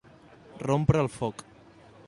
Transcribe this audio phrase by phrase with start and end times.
[0.63, 1.47] Rompre el foc.